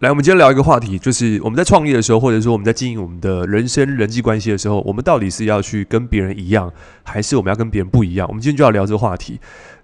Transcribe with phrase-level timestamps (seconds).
[0.00, 6.72] 来，我们今天聊一个话题，就是我们在创业的时候，或者说我们在经营我们的人生人际关系的时候，我们到底是要去跟别人一样，
[7.02, 8.26] 还是我们要跟别人不一样？
[8.26, 9.38] 我们今天就要聊这个话题。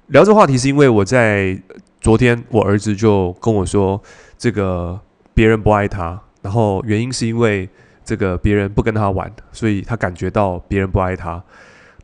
[0.06, 1.60] 聊这个话题是因为我在
[2.00, 4.02] 昨天，我儿子就跟我说，
[4.38, 4.98] 这个
[5.34, 7.68] 别人不爱他，然后原因是因为
[8.02, 11.44] 这个别人不跟他玩，所以他感觉到别人不爱他。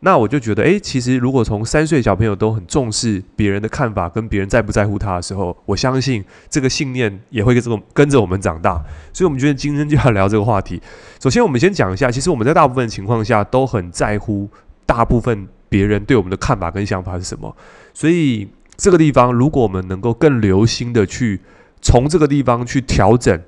[0.05, 8.83] 那我就觉得，诶，其实如果从三岁小朋友都很重视别人的看法，跟别人在不在乎他的时候，我相信这个信念也会跟着跟着我们长大。
[9.13, 10.83] 所以，我们觉得今天就要聊这个话题。
[11.21, 14.49] 首先，我们先讲一下，其实我们在大部分情况下都很在乎
[14.85, 17.57] 大部分别人对我们的看法跟想法是什么。
[17.95, 21.39] 所以，这个地方如果我们能够更留心的去
[21.81, 23.41] 从这个地方去调整。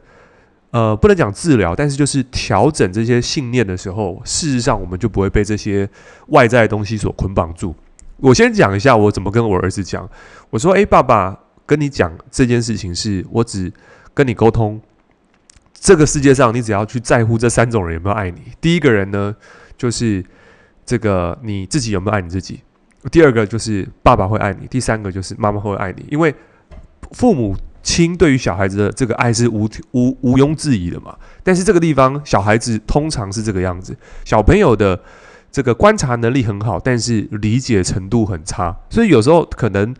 [0.74, 5.88] 呃，不能讲治疗，但是就是调整这些信念的时候，事实上我们就不会被这些
[6.30, 7.73] 外在的东西所捆绑住。
[8.16, 10.10] 我先讲一下我怎么跟我儿子讲，
[10.51, 13.73] 我说：“诶，爸爸跟你讲这件事情是，我只
[14.12, 14.80] 跟你沟通，
[15.74, 18.41] 这个世界上你只要去在乎这三种人有没有爱你。
[18.60, 19.32] 第一个人呢，
[19.79, 20.24] 就是
[20.85, 22.57] 这个你自己有没有爱你自己；
[23.13, 26.04] 第二个就是爸爸会爱你；第三个就是妈妈会爱你。
[26.10, 26.35] 因为
[27.13, 27.54] 父母。”
[27.85, 34.99] 亲对于小孩子的这个爱是无无毋庸置疑的嘛，但是这个地方小孩子通常是这个样子，小朋友的
[35.52, 39.95] 这个观察能力很好，但是理解程度很差，所以有时候可能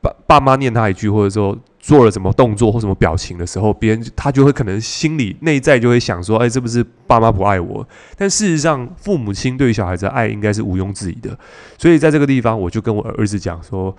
[0.00, 7.86] 爸爸妈念他一句，或者说做了什么动作或什么表情的时候，别人他就会可能心里内在就会想说，哎，这不是爸妈不爱我？
[8.16, 11.38] 但事实上，父母亲对于小孩子的爱应该是毋庸置疑的，
[11.76, 13.94] 所以在这个地方，我就跟我儿子讲说。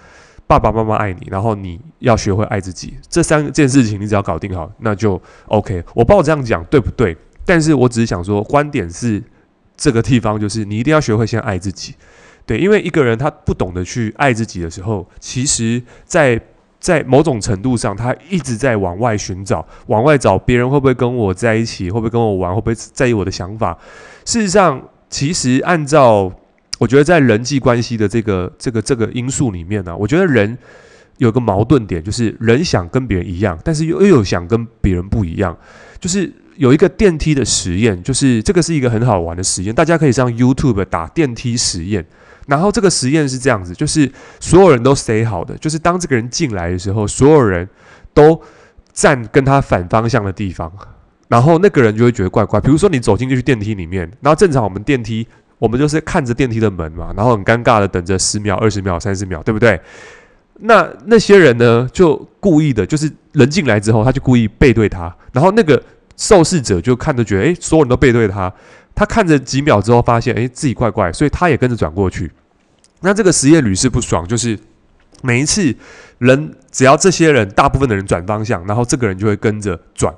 [0.47, 5.83] 爸爸妈妈爱你，然后你要学会爱自己，这三件事情你只要搞定好，那就 OK。
[5.93, 9.21] 我不知道这样讲对不对，但是我只是想说，观点是
[9.75, 11.95] 这个地方，就是你一定要学会先爱自己，
[12.45, 16.39] 对，因为一个人他不懂得去爱自己的时候，其实在
[16.79, 23.77] 在某种程度上，他一直在往外寻找，往外找别人会不会跟我在一起，会不会跟我玩，会不会在意我的想法。
[24.23, 26.31] 事实上，其实按照
[26.77, 30.57] 我觉得在人际关系的这个这个这个因素里面呢、我觉得人
[31.17, 35.57] 有个矛盾点，就是人想跟别人一样，但是又又想跟别人不一样。
[35.99, 42.05] 就是有一个电梯的实验，就是这个是一个很好玩的实验，大家可以上 YouTube 打电梯实验。
[42.45, 47.67] 然后这个实验是这样子，就是所有人都 say 好的，就是当这个人进来的时候，所有人
[48.13, 48.39] 都
[48.93, 50.71] 站跟他反方向的地方，
[51.27, 52.61] 然后那个人就会觉得怪怪。
[52.61, 55.27] 比如说你走进去电梯里面，然后正常我们电梯。
[55.59, 59.79] 我们就是看着电梯的门嘛，然后很尴尬的等着十秒、二十秒、三十秒，对不对？
[60.59, 65.81] 那那些人呢，就故意的，就是人进来之后，他就故意背对他，然后那个
[66.15, 68.51] 受试者就看着觉得，诶，所有人都背对他，
[68.95, 72.31] 他看着几秒之后发现，诶，自己怪怪，所以他也跟着转过去。
[73.01, 74.57] 那这个实验屡试不爽，就是
[75.21, 75.75] 每一次
[76.19, 80.13] 人只要这些人大部分的人转方向，然后这个人就会跟着转，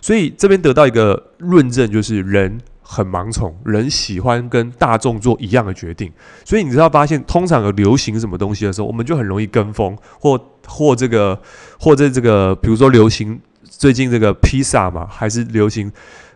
[0.00, 2.60] 所以这边得到一个论证，就是人。
[2.92, 6.10] 很盲从，人喜欢跟大众做一样的决定，
[6.44, 10.36] 所以你知道发现，通常有流行什么东西的时候，我们就很容易跟风，或
[10.66, 11.40] 或这个，
[11.78, 15.92] 或者这个，比如说流行最近这个披萨嘛，还是流行。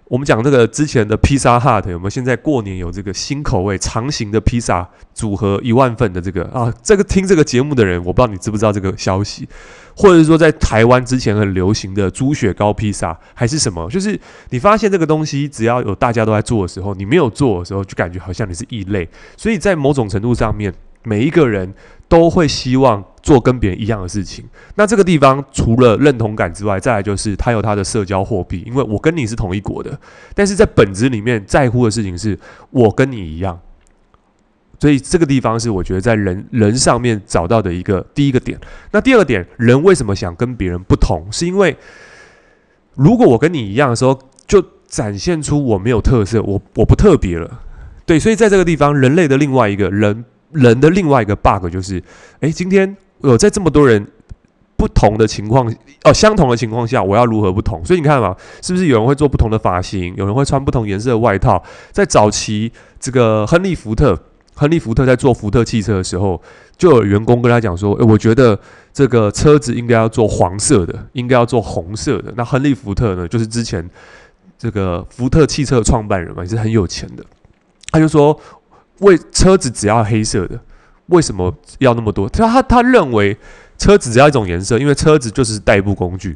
[0.06, 2.10] 我们讲这个之前的披萨 Hut 有没有？
[2.10, 9.48] 现在过年有这个新口味长形的披萨组合一万份的这个啊，这个听这个节目的人，我不知道你知不知道这个消息，
[9.96, 13.88] 或者是说在台湾之前很流行的猪血糕披萨还是什么？
[13.88, 14.18] 就是
[14.50, 19.08] 你发现这个东西，只要有大家都在做的时候，你没有做的时候，就感觉好像你是异类。
[19.38, 20.72] 所以在某种程度上面，
[21.02, 21.72] 每一个人
[22.08, 23.04] 都会希望。
[23.24, 24.44] 做跟别人一样的事情，
[24.74, 29.98] 那这个地方除了认同感之外，再来就是他有他的社交货币，因为我跟你是同一国的，
[30.34, 32.38] 但是在本质里面在乎的事情是
[32.68, 33.58] 我跟你一样，
[34.78, 38.60] 所以这个地方是我觉得在人人上面找到的一个第一个点。
[38.90, 41.26] 那第二个点，人为什么想跟别人不同？
[41.32, 41.74] 是因为
[42.94, 47.62] 如果我跟你一样的时候，就展现出我没有特色，我我不特别了。
[48.04, 52.02] 对，所以在这个地方，人类的另外一个人人的另外一个 bug 就是，
[52.40, 52.96] 诶，今天。
[53.22, 54.06] 有在这么多人
[54.76, 55.66] 不同的情况
[56.02, 57.82] 哦，相同的情况下，我要如何不同？
[57.82, 61.62] 所以你看嘛，是不是有人会做不同的发型，有人会穿不同颜色的外套？
[61.90, 62.70] 在早期，
[63.00, 64.18] 这个亨利福特，
[64.54, 66.38] 亨利福特在做福特汽车的时候，
[66.76, 68.58] 就有员工跟他讲说：“诶，我觉得
[68.92, 73.88] 这个车子应该要做黄色的，应该要做红色的。”那亨利福特呢，就是之前
[74.58, 77.24] 这个福特汽车创办人嘛，也是很有钱的，
[77.90, 78.38] 他就说
[79.00, 80.60] ：“为车子只要黑色的。”
[81.08, 82.26] 为什么要那么多？
[82.30, 83.36] 他他他认为
[83.76, 86.34] 车子只要一种颜色，因为车子就是代步工具，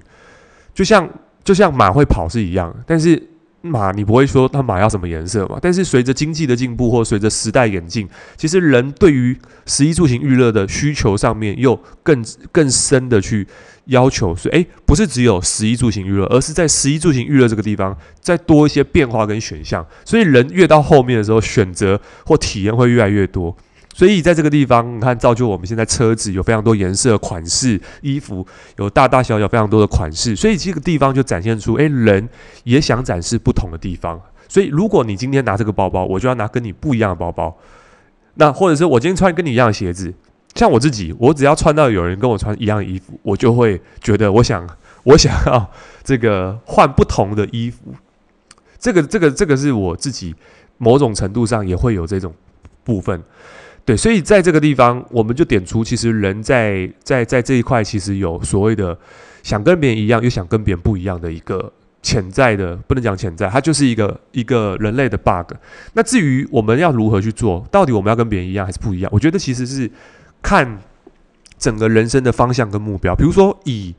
[0.75, 1.09] 就像
[1.43, 2.75] 就像马会跑是一样。
[2.87, 3.21] 但是
[3.69, 5.59] 马你不会说他马要什么颜色嘛？
[5.61, 9.37] 但是随着经济的进步或随着时代演进，其实人对于
[9.67, 13.47] 食衣住行娱乐的需求上面又更更深的去
[13.87, 19.87] 要求，所以诶，不是只有食衣住行娱乐，而是在食衣住行娱乐这个地方再多一些变化跟选项。
[20.05, 23.57] 所以人越到后面的时候，选择或体验会越来越多。
[23.95, 28.47] 所以在这个地方，你看造就我们现在车子有非常多颜色、款式，衣服
[28.77, 30.37] 有大大小小非常多的款式。
[30.37, 32.29] 所以这个地方就展现出，诶，人
[32.63, 34.21] 也想展示不同的地方。
[34.49, 37.57] 所以如果你今天拿这个包包，我就要拿跟你不一样的包包。
[38.35, 40.15] 那或者是我今天穿跟你一样的鞋子，
[40.55, 44.65] 像我自己，我只要穿到有人跟我穿一样的衣服，我就会觉得我想
[45.03, 45.69] 我想要
[46.05, 47.93] 这个换不同的衣服。
[48.79, 50.33] 这个这个这个是我自己
[50.77, 52.33] 某种程度上也会有这种
[52.85, 53.21] 部分。
[53.89, 58.95] 对，所以在这个地方，我们就点出，其实人在在在这一块，其实有所谓的
[59.43, 65.55] 想跟别人一样，又想跟别人不一样的一个潜在的，不能讲潜在，它就是一个一个人类的 bug。
[65.95, 69.11] 那至于我们要如何去做，到底我们要跟别人一样还是不一样？
[69.11, 69.91] 我觉得其实是
[70.43, 70.79] 看
[71.59, 73.15] 整个人生的方向跟目标。
[73.15, 73.95] 比如说以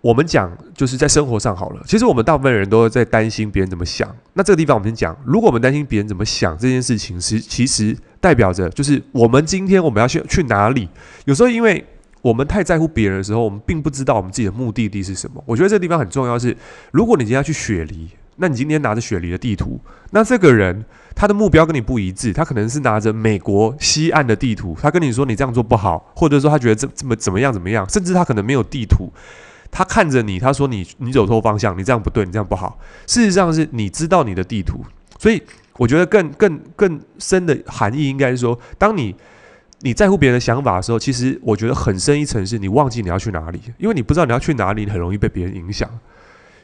[0.00, 4.08] 我们讲就是在生活上好了，其实我们大部分人都在担心别人怎么想。
[4.32, 10.88] 那这个地方我们先讲，如果我们担心别人怎么想这件事情，其其实代表着就是我们今天我们要去去哪里？
[11.26, 11.84] 有时候因为
[12.22, 15.42] 我们太在乎别人的时候，我们并不知道我们自己的目的地是什么。
[15.44, 16.56] 我觉得这个地方很重要是，
[16.92, 19.78] 如果你今天要去雪梨，那你今天拿着雪梨的地图，
[20.12, 20.82] 那这个人
[21.14, 29.12] 他的目标跟你不一致，他可能是拿着美国西岸的地图，他跟你说你这样做不好，或者说他觉得这这么怎么样怎么样，甚至他可能没有地图。
[29.70, 32.78] 他看着你，他说你你走错方向，你这样不对，你这样不好。
[33.06, 34.84] 事实上是你知道你的地图，
[35.18, 35.40] 所以
[35.78, 39.14] 我觉得更更更深的含义应该是说，当你
[39.80, 45.88] 你在乎别人的想法的时候，其实我觉得很深一层是你忘记你要去哪里，因为你不知道你要去哪里，你很容易被别人影响。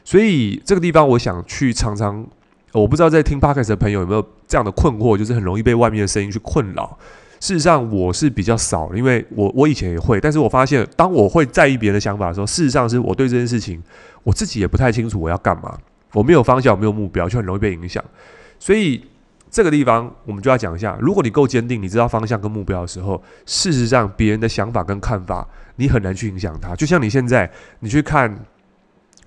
[0.03, 2.25] 所以这个地方我想去常常，
[2.73, 6.97] 我不知道在听 Podcast 的朋友有没有这样的困惑，就是很容易被外面的声音去困扰。
[7.39, 13.81] 事实上我是比较少，因为我我以前也会，但是我发现当我会在意别人的想法的时候，事实上是我对这件事情
[14.23, 15.77] 我自己也不太清楚我要干嘛，
[16.13, 18.03] 我没有方向，我没有目标，就很容易被影响。
[18.57, 19.03] 所以
[19.51, 26.75] 这个地方我们就要讲一下，如果你够坚定，你知道方向跟目标的时候，事实上别人的想法跟看法你很难去影响他。
[26.75, 27.47] 就像你现在
[27.81, 28.35] 你去看，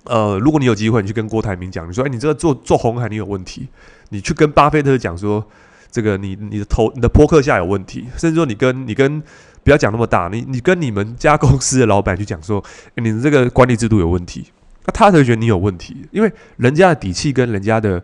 [0.03, 3.69] 呃，如果你有机会，你去跟郭台铭讲，你说，哎，你这个做做红海你有问题，
[4.09, 5.47] 你去跟巴菲特讲说。
[5.91, 9.21] 这个你你的头你的扑克下有问题，甚至说你跟你跟
[9.63, 12.63] 不要讲那么大，你你跟你们家公司的老板去讲说，
[12.95, 14.45] 你的这个管理制度有问题，
[14.85, 18.01] 那他才会觉得你有问题，因为人家的底气跟人家的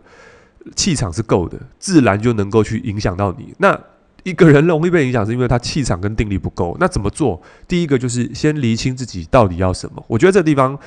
[0.76, 3.54] 气场是够的，自然就能够去影响到你。
[3.58, 3.80] 那
[4.22, 6.76] 一个人容易被影响，是因为他气场跟定力不够。
[6.78, 7.40] 那怎么做？
[7.66, 10.04] 第一个就是先厘清自己到底要什么。
[10.06, 10.78] 我觉得这地方。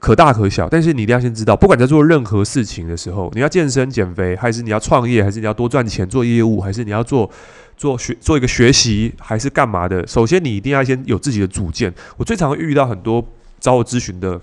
[0.00, 7.30] 可大可小，但是你一定要先知道，不管在做任何事情的时候，你要健身减肥，还是你要创业，还是你要多赚钱做业务，还是你要做
[7.76, 10.06] 做学做一个学习，还是干嘛的？
[10.06, 11.92] 首先，你一定要先有自己的主见。
[12.16, 13.22] 我最常会遇到很多
[13.60, 14.40] 找我咨询的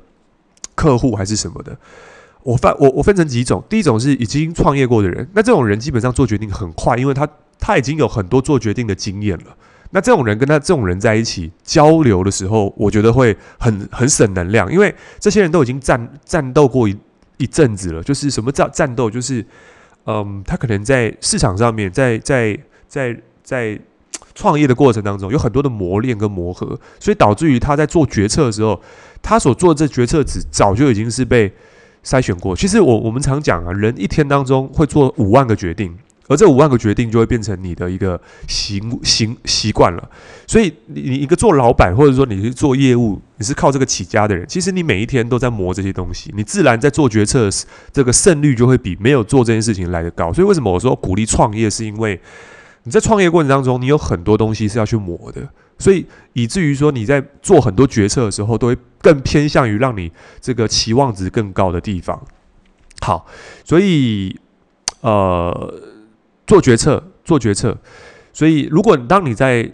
[0.76, 1.76] 客户还是什么的，
[2.44, 7.28] 我分我我分成几种，第一种是已经创业过的人，那这种人基本上做决定很快，因为他
[7.60, 9.57] 他已经有很多做决定的经验了。
[9.92, 16.98] 那这种人跟他这种人在一起交流的时候，我觉得会很很省能量，因为这些人都已经战战斗过一
[17.38, 18.04] 一阵子了。
[18.04, 19.10] 就是什么叫战斗？
[19.10, 19.46] 就是
[20.06, 22.58] 嗯，他可能在市场上面，在在
[22.88, 23.80] 在在
[24.36, 28.82] 创业的过程当中，有很多的磨练跟磨合，所以导致于他在做决策的时候，
[29.22, 31.52] 他所做的这决策只早就已经是被
[32.04, 32.56] 筛选过。
[32.56, 35.98] 其实我我们常讲啊，人一天当中会做五万个决定。
[36.28, 40.10] 而这五万个决定就会变成你的一个行行习惯了，
[40.46, 47.50] 所以你你一个做老板或者说你是做业务，你是靠这个起家的人，其实你每一天都在磨这些东西，你自然在做决策，
[47.94, 50.34] 这个胜率就会比没有做这件事情来得高。
[50.34, 52.20] 所以为什么我说鼓励创业，是因为
[52.84, 62.22] 你在创业过程当中，你有很多东西是要去磨的，所以以至于说你在做很多决策的时候，都会更偏向于让你这个期望值更高的地方。
[63.00, 63.26] 好，
[63.64, 64.38] 所以
[65.00, 65.74] 呃。
[66.48, 67.78] 做决策，做决策。
[68.34, 69.72] 所以，如果当你在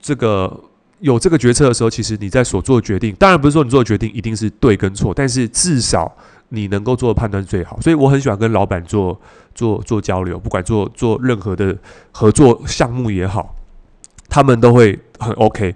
[0.00, 0.60] 这个
[1.00, 6.12] 有这个决策的时候，其实你在所做的决定，当然不是说你做的决定一定是对跟错，但是至少
[6.48, 7.80] 你能够做的判断最好。
[7.80, 9.20] 所以，我很喜欢跟老板做
[9.54, 11.76] 做做交流，不管做做任何的
[12.12, 13.54] 合作项目也好，
[14.28, 15.74] 他们都会很 OK。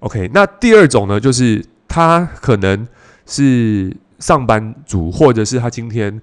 [0.00, 2.86] OK，那第二种呢，就是他可能
[3.26, 6.20] 是上班族，或者是他今天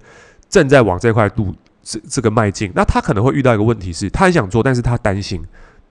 [0.48, 1.54] 正在往这块路。
[1.90, 5.42] 这这个迈进，那他可能会遇到一个问题是，他很想做，但是他担心。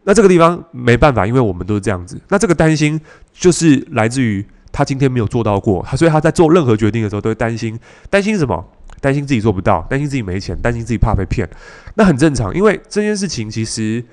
[0.03, 2.21] 那这个地方没办法，因为我们都是这样子。
[2.29, 3.01] 那这个担心
[3.33, 7.79] 就是来自于他今天没有做到过，所以他在做任何决定的时候都会担心。
[8.11, 8.63] 担心什么？
[9.01, 11.49] 担心自己做不到，担心自己没钱，担心自己怕被骗，
[11.95, 14.03] 那很正常，因为这件事情其实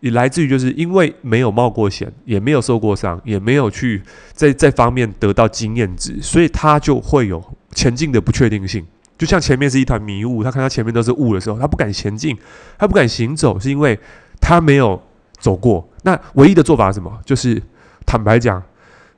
[0.00, 7.42] 也来自于就是因为没有冒过险，也没有受过伤，也没有去在这方面得到经验值，所以他就会有
[7.74, 8.84] 前进的不确定性。
[9.24, 12.36] 就像前面是一团迷雾，他看到前面都是雾的时候，他不敢前进，
[12.78, 13.98] 他不敢行走，是因为
[14.38, 15.00] 他没有
[15.38, 15.88] 走过。
[16.02, 17.10] 那唯一的做法是什么？
[17.24, 17.62] 就是
[18.04, 18.62] 坦白讲，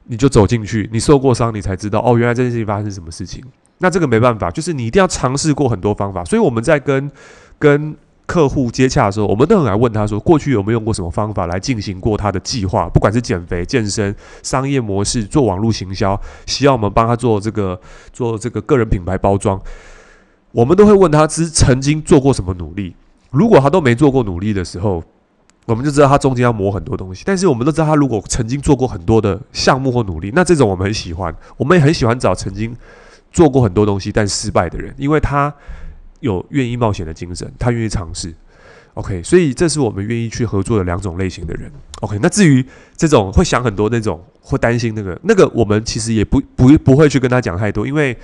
[0.05, 3.43] 你就走进去，你受过伤，你才知道哦，原来这件事情发生什么事情。
[3.79, 6.25] 那这个没办法，就是你一定要尝试过很多方法。
[6.25, 7.11] 所以我们在跟
[7.59, 7.97] 跟
[8.27, 12.89] 客户接洽的时候，我们都很爱问他说，过去有没有用过什么方法来进行过他的计划？
[12.89, 17.81] 不管是减肥、健身、商业模式、做网络行销，希望我们帮他做这个
[18.13, 19.61] 做这个个人品牌包装，
[20.57, 22.97] 我们都会问他之曾经做过什么努力。
[23.31, 25.05] 如果他都没做过努力的时候，
[25.67, 27.25] 我们就知道他中间要磨很多东西。
[27.27, 32.75] 但是我们都知道他如果曾经做过很多的项目或努力，那这种我们很喜欢，我们也很喜欢找曾经。
[33.33, 35.55] 做过很多东西但失败的人，因为他
[36.21, 38.35] 有愿意冒险的精神，他愿意尝试。
[38.95, 41.71] OK，所以这是我们愿意去合作的两种类型的人。
[42.01, 42.65] OK，那至于
[42.97, 48.17] 这种会想很多那种会担心那个那个，我们其实也不不不会去跟他讲太多，因为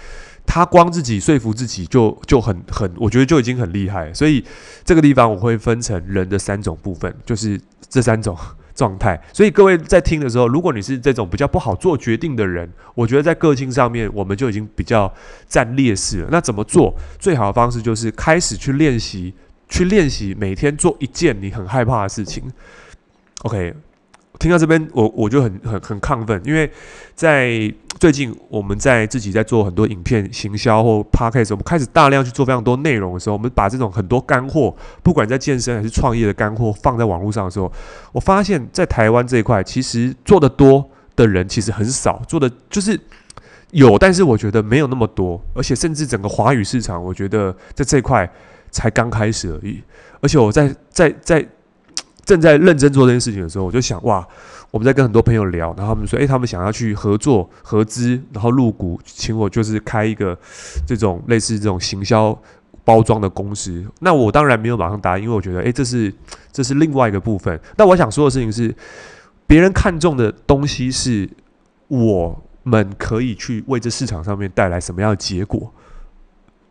[0.46, 4.12] 他光自己说服自己就就很很，我觉得就已经很厉害。
[4.12, 4.44] 所以
[4.84, 8.36] 这个地方我会分成人的三种部分，就是这三种。
[8.74, 15.12] 状态，所以各位在听的时候，如果你是这种比较不好做决定的人，我觉得在个性上面我们就已经比较
[15.46, 16.28] 占劣势了。
[16.32, 16.96] 那怎么做？
[17.18, 19.34] 最好的方式就是开始去练习，
[19.68, 22.50] 去练习每天做一件你很害怕的事情。
[23.42, 23.74] OK。
[24.42, 26.68] 听到这边，我我就很很很亢奋，因为
[27.14, 37.70] 在最近我们在自己在做很多影片行销或 podcast，我们开始大量去做非常多内容的时候，我们把这种很多干货，不管在健身还是创业的干货放在网络上的时候，
[38.10, 42.98] 我发现，在台湾这一块，其实做的多的人其实很少，做的就是
[43.70, 48.28] 有，但是我觉得没有那么多，而且甚至整个华语市场，我觉得在这一块
[48.72, 49.80] 才刚开始而已，
[50.20, 51.46] 而且我在在在。
[52.32, 54.26] 正在认真做这件事情的时候，我就想哇，
[54.70, 60.38] 我们在跟很多朋友聊，然后他们说，诶，他们想要去合作合资，然后入股，请我就是开一个
[60.86, 62.36] 这种类似这种行销
[62.84, 63.84] 包装的公司。
[64.00, 66.10] 那我当然没有马上答应，因为我觉得，诶，这是
[66.50, 67.60] 这是另外一个部分。
[67.76, 68.74] 那我想说的事情是，
[69.46, 71.28] 别人看中的东西是
[71.88, 75.70] 我们可以去为这市场上面带来什么样的结果。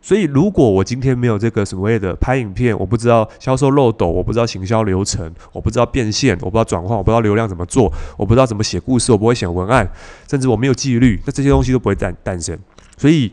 [0.04, 9.88] 所以，如果我今天没有这个所谓的拍影片，我不知道销售漏斗，我不知道行销流程，我不知道变现，我不知道转换，我不知道流量怎么做，我不知道怎么写故事，我不会写文案，
[10.28, 12.58] 甚至我没有纪律，那这些东西都不会诞诞生。
[12.96, 13.32] 所以，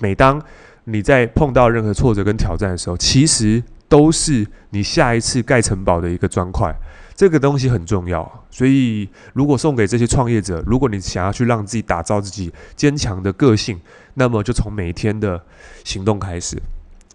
[0.00, 0.42] 每当
[0.84, 6.74] 你在碰到任何挫折跟挑战的时候，其实都是你下一次盖城堡的一个砖块。
[7.14, 8.44] 这个东西很重要。
[8.48, 13.78] 所以，如果送给这些创业者，如果你想要去让自己打造自己坚强的个性，
[14.18, 15.42] 那么就从每一天的
[15.84, 16.60] 行动开始，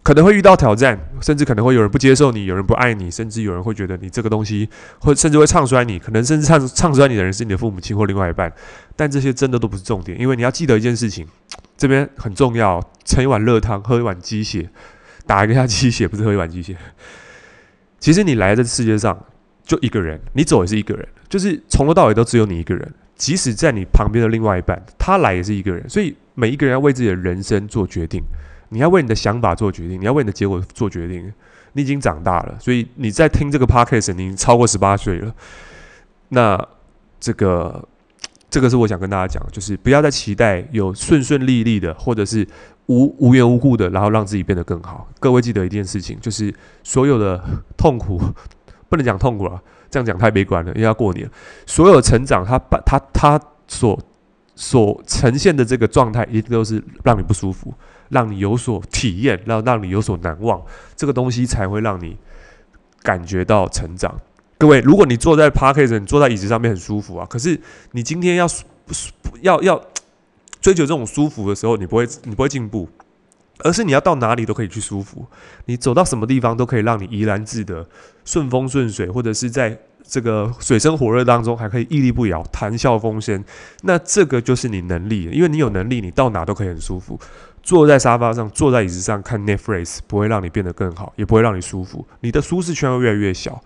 [0.01, 4.67] 可能会遇到挑战，甚至可能会有人不接受你，有人不爱你，甚至有人会觉得你这个东西
[5.00, 6.00] 会，甚至会唱衰你。
[6.00, 8.51] 可能甚至唱唱衰你的人是你的父母亲或另外一半，
[8.95, 11.27] 但这些真的都不是重点，因为你要记得一件事情，
[11.77, 14.69] 这边很重要：盛一碗热汤，喝一碗鸡血，
[15.27, 16.75] 打一个下鸡血，不是喝一碗鸡血。
[18.00, 19.17] 其实你来这世界上
[19.63, 22.93] 就一个人，你走也是一个人，就是从头到尾都只有你一个人。
[23.15, 28.22] 即使在你旁边的另外一半，他来也是一个人，所以每一个人要为自己的人生做决定，
[28.70, 31.32] 你要为你的想法做决定，你要为你的结果做决定。
[31.75, 35.34] 你已经长大了，所以你在听这个 podcast，你已经超过十八岁了。
[36.29, 36.67] 那
[37.20, 37.84] 这个，
[38.48, 42.48] 这个是我想跟大家讲，就是不要再期待有顺顺利利的，或者是
[42.86, 45.10] 无无缘无故的，然后让自己变得更好。
[45.20, 46.53] 各位记得一件事情，就是
[46.84, 47.43] 所有的
[47.75, 48.22] 痛苦，
[48.88, 49.60] 不能讲痛苦了。
[49.93, 51.29] 这样讲太悲观了，因为要过年，
[51.67, 54.00] 所有成长他把他他所
[54.55, 57.71] 所呈现的这个状态，一定都是让你不舒服，
[58.09, 60.59] 让你有所体验，让让你有所难忘，
[60.95, 62.17] 这个东西才会让你
[63.03, 64.19] 感觉到成长。
[64.57, 67.59] 各位，如果你坐在 Parker 你坐在椅子上面很舒服啊，可是
[67.91, 68.47] 你今天要
[69.43, 69.79] 要要
[70.59, 72.89] 追求这种舒服的时候，你不会你不会进步。
[73.60, 75.25] 而是你要到哪里都可以去舒服，
[75.65, 77.88] 你走到什么地方都可以让你怡然自得、
[78.25, 83.43] 顺风顺水，或者是在这个水深火热当中还可以屹立不摇、谈笑风生。
[83.83, 87.19] 那这个就是你能力，因为你有能力，你到哪都可以很舒服。
[87.62, 93.63] 坐在沙发上、坐在椅子上看 Netflix 不会让你变得更好，也不会让你舒服，你的舒适圈会越来越小。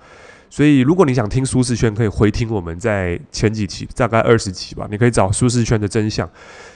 [0.49, 4.87] 所以，如果你想听舒适圈，可以回听我们在前几期，大概二十期吧。
[4.89, 6.29] 你可以找舒适圈的真相。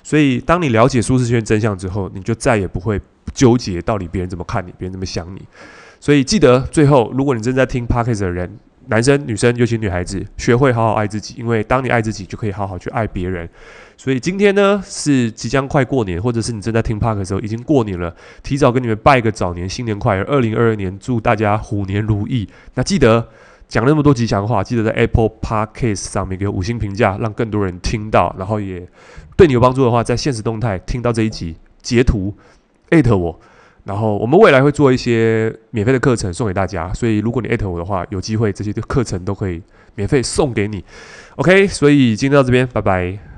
[0.04, 3.00] 所以，当你了解舒适圈真相之后，你就再也不会
[3.34, 5.42] 纠结到底别人怎么看你，别人怎么想你。
[6.00, 13.48] 所以，记得最后，如果你正在听 Podcast 的人，男生、女生，尤其女孩子，学会好好爱自己，因为当你爱自己，就可以好好去爱别人。
[13.96, 20.24] 所以今天呢是即将快过年，或者是你正在听 Park 的时候已经过年了，提早跟你们拜个早年，新年快乐！
[20.24, 22.50] 二零二二年祝大家虎年如意。
[22.74, 23.30] 那记得
[23.72, 28.36] 讲了那么多吉祥话，记得在 Apple Podcast 上面给五星评价，让更多人听到。
[28.38, 28.86] 然后也
[29.38, 32.36] 对你有帮助的话，在现实动态听到这一集，截图
[32.90, 33.40] 艾特我。
[33.86, 39.62] 然后我们未来会做一些免费的课程送给大家，所以如果你艾特我的话，有机会这些课程都可以
[39.96, 40.84] 免费送给你。
[41.38, 43.31] OK，所以今天到这边，拜拜。